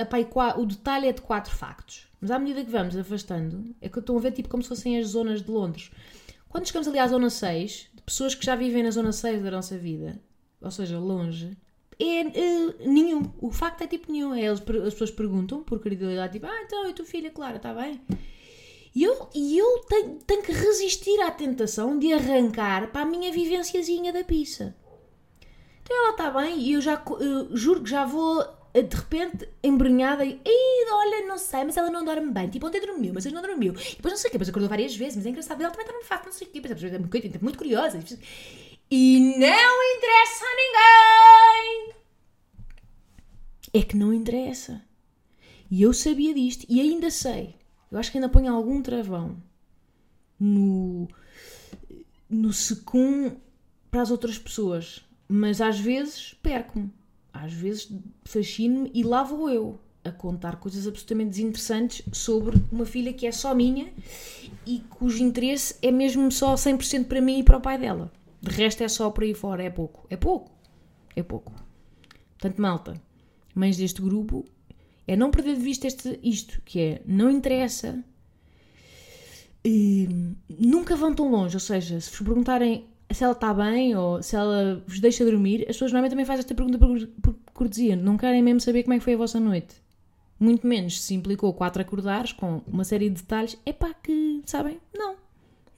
[0.57, 2.07] o detalhe é de quatro factos.
[2.21, 4.69] Mas à medida que vamos afastando, é que eu estou a ver tipo como se
[4.69, 5.89] fossem as zonas de Londres.
[6.47, 9.49] Quando chegamos ali à zona 6, de pessoas que já vivem na zona 6 da
[9.49, 10.21] nossa vida,
[10.61, 11.57] ou seja, longe,
[11.99, 13.31] é uh, nenhum.
[13.39, 14.33] O facto é tipo nenhum.
[14.33, 17.73] É, eles, as pessoas perguntam por credibilidade, tipo, ah, então, e tua filha, Clara, está
[17.73, 18.01] bem?
[18.95, 23.31] E eu, e eu tenho, tenho que resistir à tentação de arrancar para a minha
[23.31, 24.75] vivenciazinha da pizza.
[25.81, 28.41] Então ela está bem e eu já eu juro que já vou
[28.73, 30.39] eh, de repente embrenhada e
[30.91, 32.49] olha, não sei, mas ela não dorme bem.
[32.49, 33.73] Tipo, ontem dormiu, mas hoje não dormiu.
[33.73, 35.61] E depois não sei o quê, depois acordou várias vezes, mas é engraçado.
[35.61, 37.99] Ela também está no fato, não sei o quê, mas é muito, muito curiosa.
[38.95, 41.95] E não interessa a ninguém.
[43.73, 44.83] É que não interessa.
[45.71, 47.55] E eu sabia disto e ainda sei.
[47.91, 49.41] Eu acho que ainda ponho algum travão
[50.39, 51.07] no,
[52.29, 53.35] no secum
[53.89, 55.03] para as outras pessoas.
[55.27, 56.93] Mas às vezes perco-me.
[57.33, 57.91] Às vezes
[58.23, 63.31] fascino-me e lá vou eu a contar coisas absolutamente desinteressantes sobre uma filha que é
[63.31, 63.91] só minha
[64.67, 68.11] e cujo interesse é mesmo só 100% para mim e para o pai dela.
[68.43, 70.05] De resto é só por aí fora, é pouco.
[70.09, 70.51] É pouco.
[71.15, 71.53] É pouco.
[72.37, 73.01] Portanto, malta,
[73.55, 74.43] mães deste grupo,
[75.07, 78.03] é não perder de vista este, isto, que é, não interessa,
[79.63, 80.09] e,
[80.59, 84.35] nunca vão tão longe, ou seja, se vos perguntarem se ela está bem ou se
[84.35, 88.17] ela vos deixa dormir, as pessoas normalmente também fazem esta pergunta por, por cortesia, não
[88.17, 89.75] querem mesmo saber como é que foi a vossa noite.
[90.37, 94.79] Muito menos se implicou quatro acordares com uma série de detalhes, é pá que, sabem,
[94.93, 95.15] não.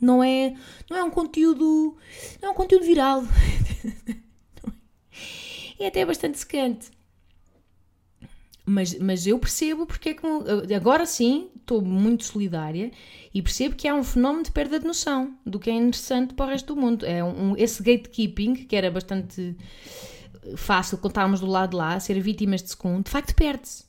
[0.06, 0.54] Não é,
[0.90, 1.98] não é um conteúdo,
[2.42, 3.24] não é um conteúdo viral.
[5.80, 6.92] é até bastante secante.
[8.66, 10.26] Mas, mas eu percebo porque é que.
[10.76, 12.92] Agora sim, estou muito solidária
[13.34, 16.46] e percebo que há um fenómeno de perda de noção do que é interessante para
[16.46, 17.06] o resto do mundo.
[17.06, 19.56] É um, esse gatekeeping, que era bastante
[20.56, 23.86] fácil estávamos do lado de lá, ser vítimas de segundo, de facto perde-se.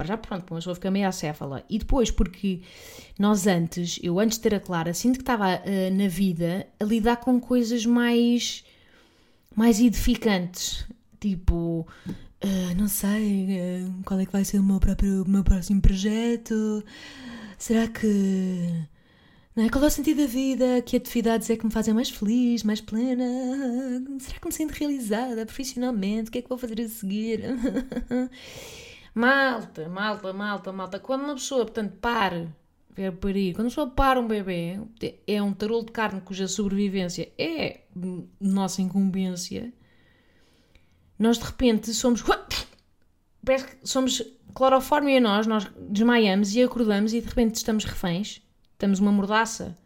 [0.00, 1.62] Para já, pronto, uma pessoa fica meio acéfala.
[1.68, 2.62] E depois, porque
[3.18, 6.84] nós antes, eu antes de ter a Clara, sinto que estava uh, na vida a
[6.84, 8.64] lidar com coisas mais,
[9.54, 10.86] mais edificantes.
[11.20, 11.86] Tipo,
[12.42, 15.82] uh, não sei, uh, qual é que vai ser o meu, próprio, o meu próximo
[15.82, 16.82] projeto?
[17.58, 18.86] Será que.
[19.54, 19.68] Não é?
[19.68, 20.80] Qual é o sentido da vida?
[20.80, 23.22] Que atividades é que me fazem mais feliz, mais plena?
[24.18, 26.30] Será que me sinto realizada profissionalmente?
[26.30, 27.42] O que é que vou fazer a seguir?
[29.14, 30.98] malta, malta, malta, malta.
[30.98, 32.48] Quando uma pessoa, portanto, para
[32.90, 34.80] ver parir, quando uma pessoa para um bebê,
[35.26, 37.80] é um tarolo de carne cuja sobrevivência é
[38.40, 39.72] nossa incumbência
[41.20, 42.24] nós de repente somos.
[43.44, 44.22] Parece que somos
[44.54, 48.42] clorofórmio em nós, nós desmaiamos e acordamos e de repente estamos reféns.
[48.72, 49.76] Estamos uma mordaça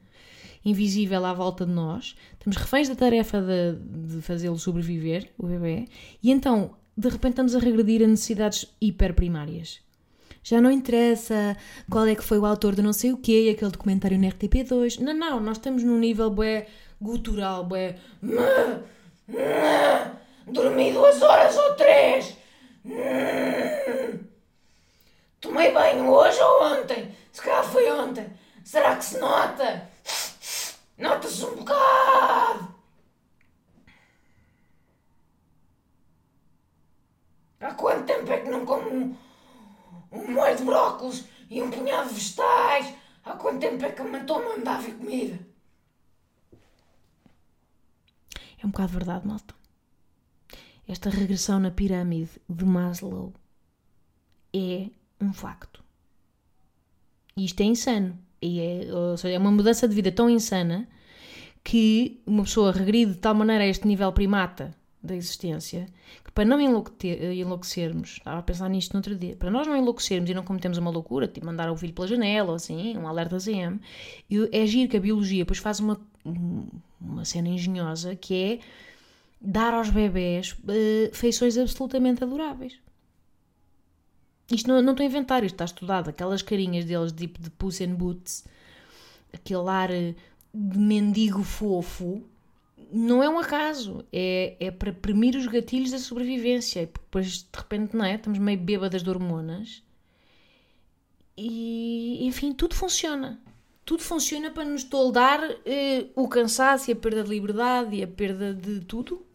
[0.65, 2.15] invisível à volta de nós.
[2.35, 5.89] Estamos reféns da tarefa de, de fazê-lo sobreviver, o bebê.
[6.23, 9.80] E então, de repente, estamos a regredir a necessidades hiperprimárias.
[10.42, 11.57] Já não interessa
[11.90, 15.00] qual é que foi o autor de não sei o quê, aquele documentário no RTP2.
[15.00, 16.66] Não, não, nós estamos num nível bué
[17.00, 17.96] gutural, bué...
[20.46, 22.37] Dormi duas horas ou três.
[25.40, 27.14] Tomei banho hoje ou ontem?
[27.33, 28.26] Se calhar foi ontem.
[28.62, 29.88] Será que se nota?
[30.98, 32.63] Nota-se um bocado.
[37.61, 39.17] Há quanto tempo é que não como um,
[40.12, 42.95] um molho de brócolis e um punhado de vegetais?
[43.25, 45.38] Há quanto tempo é que me estou a mandar vir comida?
[48.62, 49.55] É um bocado verdade, malta
[50.87, 53.33] esta regressão na pirâmide de Maslow
[54.53, 54.88] é
[55.21, 55.83] um facto.
[57.37, 58.19] E isto é insano.
[58.40, 60.87] E é, ou seja, é uma mudança de vida tão insana
[61.62, 65.87] que uma pessoa regride de tal maneira a este nível primata da existência
[66.25, 70.31] que para não enlouquecermos, estava a pensar nisto no outro dia, para nós não enlouquecermos
[70.31, 73.38] e não cometemos uma loucura, tipo mandar o filho pela janela ou assim, um alerta
[73.38, 73.79] ZM,
[74.51, 76.01] é giro que a biologia depois faz uma,
[77.01, 78.59] uma cena engenhosa que é
[79.40, 82.79] dar aos bebés uh, feições absolutamente adoráveis.
[84.51, 86.09] Isto não, não estou a inventar, isto está estudado.
[86.11, 88.45] Aquelas carinhas deles, tipo de Puss in Boots,
[89.33, 90.14] aquele ar eh,
[90.53, 92.23] de mendigo fofo,
[92.92, 94.05] não é um acaso.
[94.12, 96.83] É, é para premir os gatilhos da sobrevivência.
[96.83, 98.14] E depois, de repente, não é?
[98.16, 99.83] Estamos meio bêbadas de hormonas.
[101.37, 103.40] E, enfim, tudo funciona.
[103.85, 108.09] Tudo funciona para nos toldar eh, o cansaço e a perda de liberdade e a
[108.09, 109.27] perda de tudo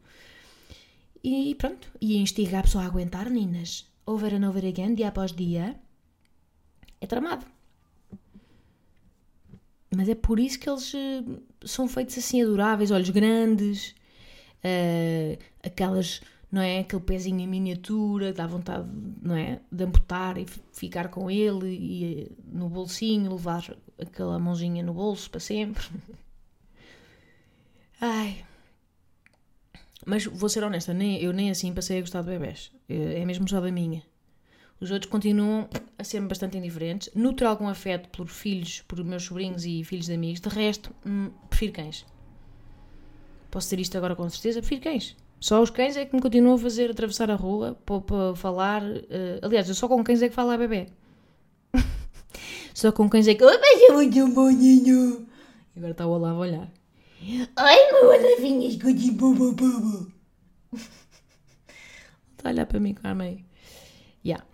[1.24, 3.88] e pronto, e instiga a pessoa a aguentar, ninas.
[4.06, 5.80] Over and over again, dia após dia.
[7.02, 7.46] É tramado.
[9.96, 13.96] Mas é por isso que eles uh, são feitos assim adoráveis, olhos grandes,
[14.64, 16.80] uh, aquelas, não é?
[16.80, 18.88] Aquele pezinho em miniatura, dá vontade,
[19.22, 19.60] não é?
[19.72, 25.40] De amputar e ficar com ele e no bolsinho, levar aquela mãozinha no bolso para
[25.40, 25.84] sempre.
[28.02, 28.46] Ai,
[30.06, 32.72] mas vou ser honesta, nem, eu nem assim passei a gostar de bebés.
[32.88, 34.02] É, é mesmo só da minha.
[34.82, 37.10] Os outros continuam a ser bastante indiferentes.
[37.14, 40.40] Nutro algum afeto por filhos, por meus sobrinhos e filhos de amigos.
[40.40, 42.06] De resto, hum, prefiro cães.
[43.52, 44.62] Posso dizer isto agora com certeza?
[44.62, 45.18] Prefiro cães.
[45.40, 48.84] Só os cães é que me continuam a fazer atravessar a rua para, falar.
[48.84, 50.88] Uh, aliás, eu só com cães é que falo a bebê.
[52.74, 53.44] só com cães é que.
[53.44, 55.28] Oh, mas é muito boninho.
[55.76, 56.72] E agora está o Olavo a olhar.
[57.56, 60.12] Ai, meu Olavinhas, de bobo bobo.
[62.32, 63.14] Está a olhar para mim com a.
[64.26, 64.46] Yeah.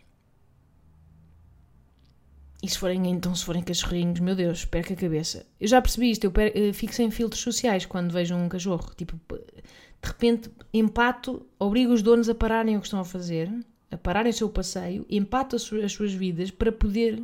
[2.65, 5.45] E se forem, então, se forem cachorrinhos, meu Deus, perca a cabeça.
[5.60, 8.91] Eu já percebi isto, eu eu fico sem filtros sociais quando vejo um cachorro.
[8.95, 13.51] Tipo, de repente, empato, obrigo os donos a pararem o que estão a fazer,
[13.91, 17.21] a pararem o seu passeio, empato as su- as suas vidas para poder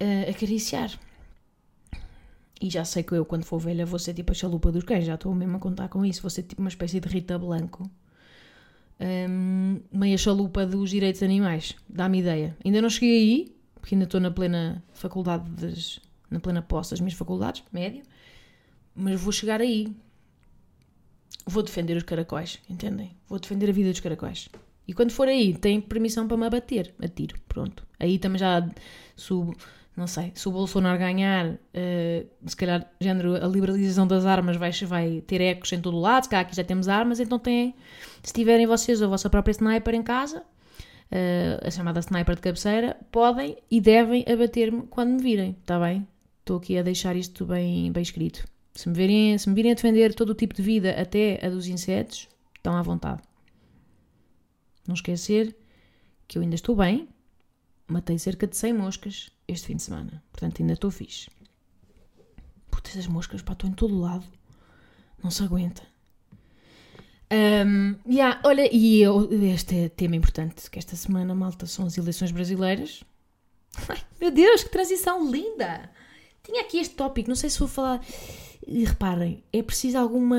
[0.00, 0.90] eh, acariciar.
[2.60, 5.04] E já sei que eu, quando for velha, vou ser tipo a chalupa dos cães,
[5.04, 7.90] já estou mesmo a contar com isso, vou ser tipo uma espécie de Rita Blanco.
[9.00, 12.56] Hum, meia chalupa dos direitos animais, dá-me ideia.
[12.64, 17.00] Ainda não cheguei aí, porque ainda estou na plena faculdade, das, na plena posse das
[17.00, 18.04] minhas faculdades, médio,
[18.94, 19.94] mas vou chegar aí.
[21.44, 23.16] Vou defender os caracóis, entendem?
[23.28, 24.48] Vou defender a vida dos caracóis.
[24.86, 27.84] E quando for aí, tem permissão para me abater, a tiro, pronto.
[27.98, 28.64] Aí também já
[29.16, 29.56] subo,
[29.96, 34.70] não sei, se o Bolsonaro ganhar, eh, se calhar, género, a liberalização das armas vai,
[34.70, 37.74] vai ter ecos em todo o lado, se calhar aqui já temos armas, então tem,
[38.22, 40.44] se tiverem vocês a vossa própria sniper em casa,
[41.62, 46.06] a chamada sniper de cabeceira, podem e devem abater-me quando me virem, está bem?
[46.40, 48.44] Estou aqui a deixar isto bem, bem escrito.
[48.74, 51.50] Se me, virem, se me virem a defender todo o tipo de vida, até a
[51.50, 53.22] dos insetos, estão à vontade.
[54.86, 55.54] Não esquecer
[56.26, 57.08] que eu ainda estou bem,
[57.86, 61.28] matei cerca de 100 moscas este fim de semana, portanto ainda estou fixe.
[62.70, 64.24] Puta, essas moscas, pá, em todo lado,
[65.22, 65.91] não se aguenta.
[67.32, 71.96] Um, yeah, olha, e eu, este é tema importante, que esta semana, malta, são as
[71.96, 73.02] eleições brasileiras.
[73.88, 75.90] Ai, meu Deus, que transição linda!
[76.42, 78.04] Tinha aqui este tópico, não sei se vou falar.
[78.66, 80.36] E reparem, é preciso alguma.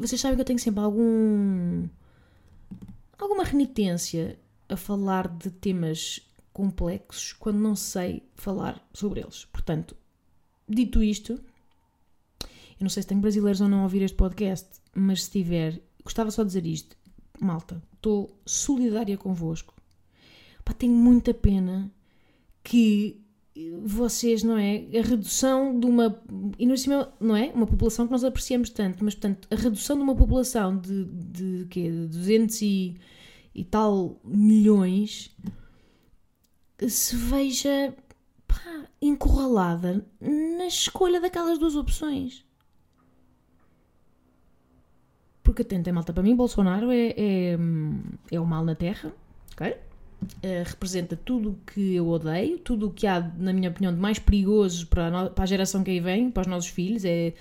[0.00, 1.86] vocês sabem que eu tenho sempre algum.
[3.18, 6.20] alguma renitência a falar de temas
[6.52, 9.44] complexos quando não sei falar sobre eles.
[9.46, 9.96] Portanto,
[10.68, 11.40] dito isto,
[12.42, 15.80] eu não sei se tenho brasileiros ou não a ouvir este podcast, mas se tiver,
[16.08, 16.96] gostava só de dizer isto.
[17.38, 19.74] Malta, estou solidária convosco.
[20.64, 21.92] Pá, tenho muita pena
[22.64, 23.20] que
[23.82, 24.86] vocês, não é?
[24.98, 26.20] A redução de uma.
[26.58, 27.50] E no cima, não é?
[27.54, 31.66] Uma população que nós apreciamos tanto, mas portanto, a redução de uma população de, de,
[31.68, 31.90] quê?
[31.90, 32.96] de 200 e,
[33.54, 35.34] e tal milhões
[36.88, 37.94] se veja
[38.46, 42.47] pá, encurralada na escolha daquelas duas opções.
[45.48, 47.58] Porque atentem, malta, para mim, Bolsonaro é, é,
[48.30, 49.10] é o mal na terra,
[49.54, 49.70] ok?
[49.70, 53.98] Uh, representa tudo o que eu odeio, tudo o que há, na minha opinião, de
[53.98, 57.02] mais perigoso para a, no- para a geração que aí vem, para os nossos filhos,
[57.02, 57.32] é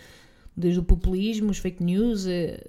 [0.56, 2.64] desde o populismo, os fake news, eh,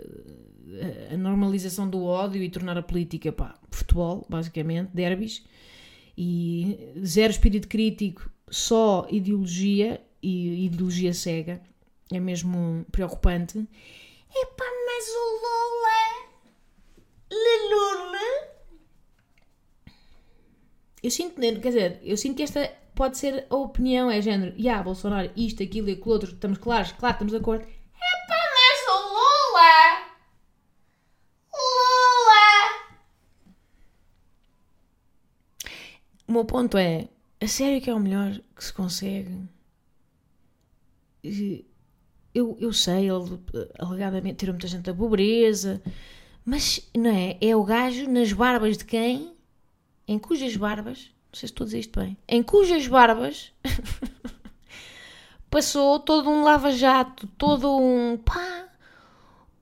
[1.13, 5.45] a, normalização do ódio e tornar a política, pá, futebol, basicamente, derbys,
[6.17, 11.61] e zero espírito crítico, só ideologia e ideologia cega,
[12.13, 13.65] é mesmo preocupante.
[14.35, 14.65] Epá,
[14.99, 16.01] mas o Lula,
[17.71, 18.29] Lula,
[21.01, 24.63] eu sinto, quer dizer, eu sinto que esta pode ser a opinião, é género, e
[24.63, 27.63] yeah, Bolsonaro, isto, aquilo e aquilo outro, estamos claros, claro, estamos de acordo.
[27.65, 29.73] Epá, mas o Lula!
[31.55, 32.49] Lula!
[36.27, 37.09] O meu ponto é,
[37.41, 39.49] a sério que é o melhor que se consegue?
[41.23, 41.68] E
[42.39, 45.83] Eu, eu sei, ele eh, alegadamente tirou muita gente da pobreza,
[46.45, 47.37] mas não é?
[47.41, 49.33] É o gajo nas barbas de quem?
[50.07, 53.53] Em cujas barbas, não sei se estou a dizer isto bem, em cujas barbas
[55.51, 58.69] passou todo um lava-jato, todo um pá,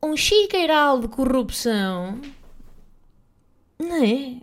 [0.03, 2.21] um chiqueiral de corrupção,
[3.79, 4.43] não é?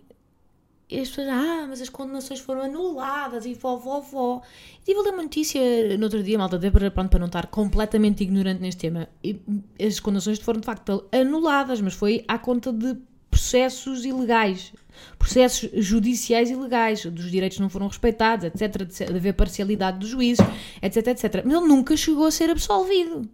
[0.88, 4.42] E as pessoas, ah, mas as condenações foram anuladas e vó, vó, vó.
[4.84, 5.60] Tive a ler uma notícia
[5.96, 9.08] no outro dia, malta, para, pronto, para não estar completamente ignorante neste tema.
[9.22, 9.40] E
[9.82, 12.96] as condenações foram de facto anuladas, mas foi à conta de
[13.30, 14.72] processos ilegais,
[15.18, 20.46] processos judiciais ilegais, dos direitos não foram respeitados, etc, etc, de haver parcialidade dos juízes,
[20.80, 21.42] etc, etc.
[21.44, 23.28] Mas ele nunca chegou a ser absolvido.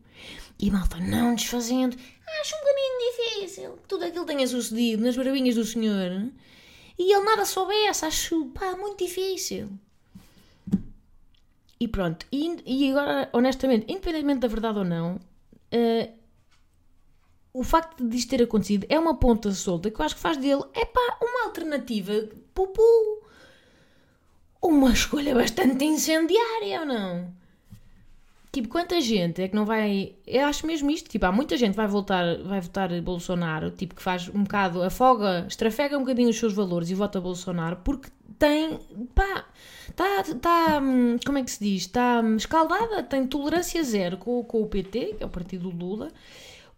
[0.59, 1.97] E malta, não desfazendo,
[2.41, 6.31] acho um bocadinho difícil que tudo aquilo tenha sucedido nas barbinhas do senhor
[7.01, 9.71] e ele nada soubesse, acho pá, muito difícil.
[11.81, 15.19] E pronto, e, e agora, honestamente, independentemente da verdade ou não,
[15.73, 16.11] eh,
[17.55, 20.37] o facto de isto ter acontecido é uma ponta solta que eu acho que faz
[20.37, 22.13] dele, é pá, uma alternativa,
[22.53, 22.83] pupu,
[24.61, 27.40] uma escolha bastante incendiária ou não?
[28.53, 30.17] Tipo, quanta gente é que não vai.
[30.27, 31.09] Eu acho mesmo isto.
[31.09, 34.83] Tipo, há muita gente que vai, voltar, vai votar Bolsonaro, tipo, que faz um bocado,
[34.83, 38.79] afoga, estrafega um bocadinho os seus valores e vota Bolsonaro porque tem.
[39.15, 39.47] pá.
[39.89, 40.25] Está.
[40.41, 41.83] Tá, hum, como é que se diz?
[41.83, 45.77] Está hum, escaldada, tem tolerância zero com, com o PT, que é o partido do
[45.77, 46.11] Lula,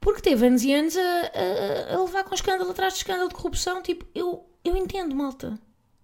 [0.00, 3.34] porque teve anos e anos a, a, a levar com escândalo atrás de escândalo de
[3.34, 3.82] corrupção.
[3.82, 5.58] Tipo, eu, eu entendo, malta.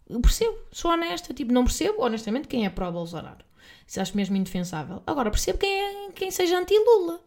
[0.09, 3.48] Eu percebo, sou honesta, tipo, não percebo, honestamente, quem é pró-Bolsonaro.
[3.87, 5.03] Isso acho mesmo indefensável.
[5.07, 7.21] Agora, percebo quem, é, quem seja anti-Lula.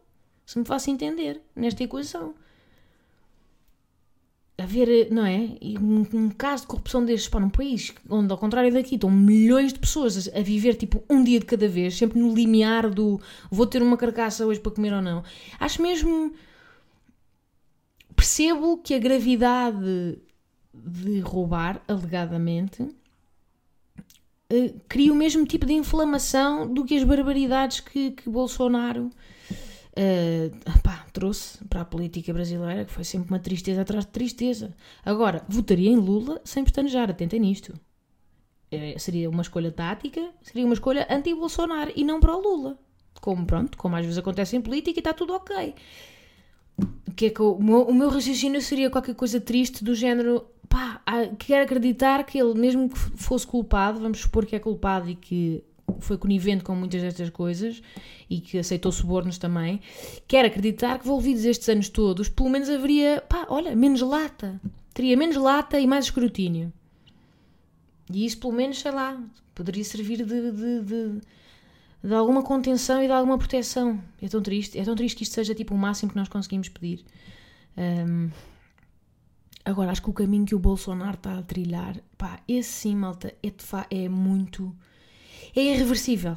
[0.45, 2.33] Se me faço entender nesta equação.
[4.57, 5.57] Haver, não é?
[5.59, 9.09] E um, um caso de corrupção destes para num país onde, ao contrário daqui, estão
[9.09, 13.19] milhões de pessoas a viver tipo um dia de cada vez, sempre no limiar do
[13.49, 15.23] vou ter uma carcaça hoje para comer ou não.
[15.59, 16.33] Acho mesmo.
[18.15, 20.21] Percebo que a gravidade
[20.73, 22.87] de roubar, alegadamente,
[24.51, 29.09] uh, cria o mesmo tipo de inflamação do que as barbaridades que, que Bolsonaro
[29.91, 34.75] uh, pá, trouxe para a política brasileira, que foi sempre uma tristeza atrás de tristeza.
[35.05, 37.73] Agora, votaria em Lula sem pestanejar, atentem nisto.
[38.73, 42.77] Uh, seria uma escolha tática, seria uma escolha anti-Bolsonaro e não para o Lula.
[43.19, 45.75] Como, pronto, como às vezes acontece em política e está tudo ok.
[47.15, 51.01] Que é que o, meu, o meu raciocínio seria qualquer coisa triste do género pá,
[51.37, 55.61] quero acreditar que ele, mesmo que fosse culpado, vamos supor que é culpado e que
[55.99, 57.81] foi conivente com muitas destas coisas
[58.29, 59.81] e que aceitou subornos também,
[60.25, 64.59] quero acreditar que envolvidos estes anos todos, pelo menos haveria, pá, olha, menos lata.
[64.93, 66.71] Teria menos lata e mais escrutínio.
[68.09, 69.21] E isso, pelo menos, sei lá,
[69.53, 71.21] poderia servir de, de, de,
[72.01, 74.01] de alguma contenção e de alguma proteção.
[74.21, 76.69] É tão triste, é tão triste que isto seja tipo o máximo que nós conseguimos
[76.69, 77.03] pedir.
[77.77, 78.29] Um,
[79.63, 83.33] Agora, acho que o caminho que o Bolsonaro está a trilhar, pá, esse sim, malta,
[83.43, 83.53] é,
[84.03, 84.75] é muito.
[85.55, 86.35] é irreversível.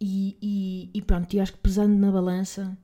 [0.00, 2.78] E, e, e pronto, eu acho que pesando na balança,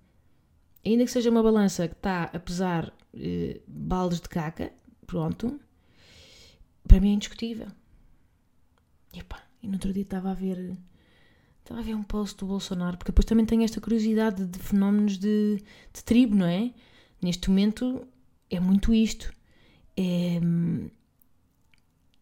[0.84, 4.72] ainda que seja uma balança que está a pesar eh, baldes de caca,
[5.06, 5.60] pronto,
[6.86, 7.68] para mim é indiscutível.
[9.12, 10.76] E pá, e no outro dia estava a ver.
[11.60, 15.16] Estava a ver um post do Bolsonaro, porque depois também tenho esta curiosidade de fenómenos
[15.16, 15.62] de,
[15.94, 16.74] de tribo, não é?
[17.22, 18.06] Neste momento
[18.50, 19.32] é muito isto.
[19.96, 20.40] É,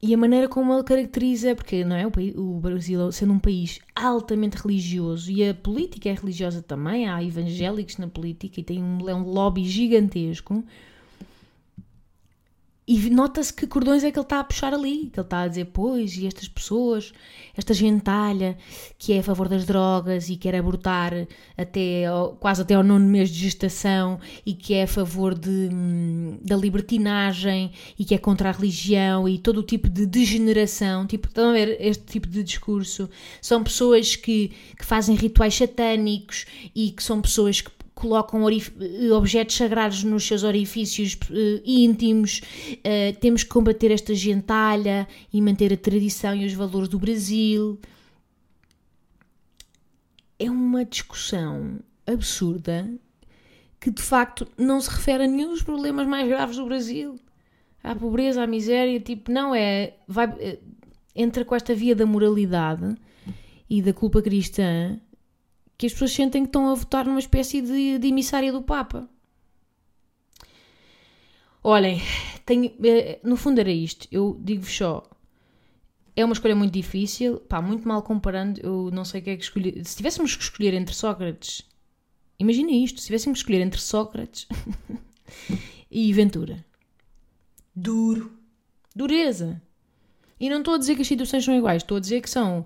[0.05, 4.57] e a maneira como ele caracteriza, porque não é o, Brasil sendo um país altamente
[4.57, 9.15] religioso e a política é religiosa também, há evangélicos na política e tem um, é
[9.15, 10.65] um lobby gigantesco.
[12.85, 15.49] E nota-se que cordões é que ele está a puxar ali, que ele está a
[15.49, 17.13] dizer, pois, e estas pessoas,
[17.57, 18.59] esta gentalha
[18.99, 22.05] que é a favor das drogas e quer abortar até
[22.41, 26.57] quase até ao nono mês de gestação e que é a favor de, hum, da
[26.57, 31.51] libertinagem e que é contra a religião e todo o tipo de degeneração, tipo, estão
[31.51, 33.09] a ver este tipo de discurso?
[33.41, 37.71] São pessoas que, que fazem rituais satânicos e que são pessoas que
[38.03, 38.43] colocam
[39.17, 42.43] objetos sagrados nos seus orifícios uh, íntimos,
[42.79, 47.79] uh, temos que combater esta gentalha e manter a tradição e os valores do Brasil.
[50.37, 52.91] É uma discussão absurda
[53.79, 57.21] que de facto não se refere a nenhum dos problemas mais graves do Brasil.
[57.85, 59.95] À pobreza, à miséria, tipo, não é.
[60.09, 60.59] Vai, eh,
[61.15, 62.97] entra com esta via da moralidade
[63.71, 64.99] e da culpa cristã
[65.83, 69.09] que as pessoas sentem que estão a votar numa espécie de, de emissária do Papa.
[71.61, 72.01] Olhem,
[72.47, 74.07] tenho, eh, no fundo era isto.
[74.13, 75.11] Eu digo-vos só.
[76.15, 78.61] É uma escolha muito difícil, pá, muito mal comparando.
[78.61, 79.85] Eu não sei o que é que escolher.
[79.85, 81.63] Se tivéssemos que escolher entre Sócrates,
[82.39, 84.47] imagina isto: se tivéssemos que escolher entre Sócrates
[85.91, 86.65] e Ventura,
[87.75, 88.31] duro,
[88.95, 89.61] dureza.
[90.39, 92.61] E não estou a dizer que as situações são iguais, estou a dizer que são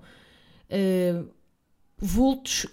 [0.68, 1.36] uh,
[1.96, 2.66] vultos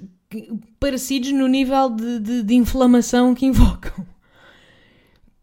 [0.80, 4.06] parecidos no nível de, de, de inflamação que invocam.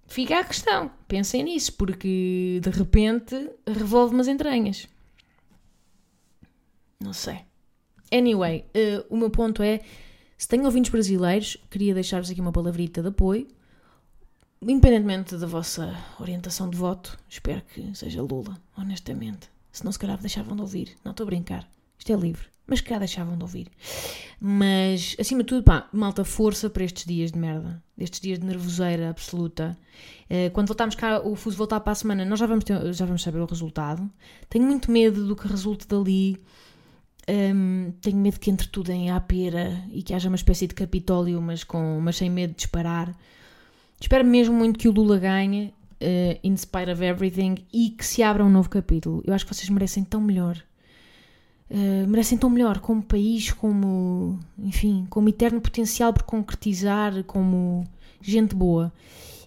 [0.06, 4.88] Fica a questão, pensem nisso, porque de repente revolve-me as entranhas.
[6.98, 7.40] Não sei.
[8.12, 9.80] Anyway, uh, o meu ponto é:
[10.36, 13.46] se tenho ouvintes brasileiros, queria deixar-vos aqui uma palavrita de apoio.
[14.60, 19.48] Independentemente da vossa orientação de voto, espero que seja Lula, honestamente.
[19.72, 20.96] Se não, se calhar deixavam de ouvir.
[21.04, 21.70] Não estou a brincar.
[21.98, 23.66] Isto é livre mas que cá deixavam de ouvir.
[24.40, 28.46] Mas, acima de tudo, pá, malta, força para estes dias de merda, estes dias de
[28.46, 29.76] nervoseira absoluta.
[30.30, 33.04] Uh, quando voltarmos cá, o fuso voltar para a semana, nós já vamos, ter, já
[33.04, 34.08] vamos saber o resultado.
[34.48, 36.40] Tenho muito medo do que resulte dali.
[37.28, 40.74] Um, tenho medo que entre tudo em à pera e que haja uma espécie de
[40.74, 43.14] capitólio, mas, com, mas sem medo de disparar.
[44.00, 48.22] Espero mesmo muito que o Lula ganhe, uh, in spite of everything, e que se
[48.22, 49.22] abra um novo capítulo.
[49.26, 50.56] Eu acho que vocês merecem tão melhor.
[51.70, 57.84] Uh, merecem tão melhor como país, como, enfim, como eterno potencial por concretizar, como
[58.20, 58.92] gente boa.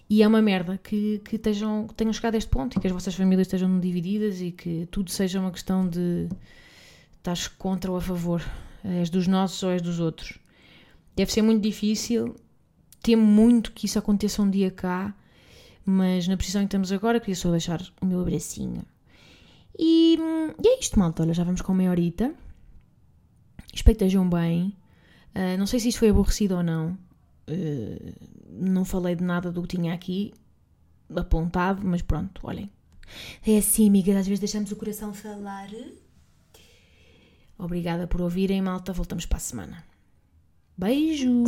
[0.08, 2.86] E é uma merda que, que, estejam, que tenham chegado a este ponto e que
[2.86, 6.28] as vossas famílias estejam divididas e que tudo seja uma questão de
[7.18, 8.42] estás contra ou a favor.
[8.82, 10.38] És dos nossos ou és dos outros.
[11.14, 12.36] Deve ser muito difícil.
[13.02, 15.14] Temo muito que isso aconteça um dia cá,
[15.84, 18.82] mas na posição em que estamos agora, queria só deixar o meu abracinho
[19.78, 20.16] E,
[20.62, 21.22] e é isto, malta.
[21.22, 22.34] Olha, já vamos com meia horita.
[23.72, 24.76] Espero que estejam bem.
[25.34, 26.98] Uh, não sei se isto foi aborrecido ou não.
[27.48, 28.14] Uh,
[28.48, 30.32] não falei de nada do que tinha aqui
[31.14, 32.70] apontado, mas pronto, olhem.
[33.46, 35.68] É assim, amigas, às vezes deixamos o coração falar.
[37.58, 38.92] Obrigada por ouvirem, malta.
[38.92, 39.84] Voltamos para a semana.
[40.76, 41.44] Beijo!